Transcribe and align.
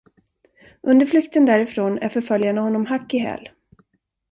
Under 0.83 1.05
flykten 1.05 1.45
därifrån 1.45 1.97
är 1.99 2.09
förföljarna 2.09 2.61
honom 2.61 2.85
hack 2.85 3.13
i 3.13 3.17
häl. 3.17 3.49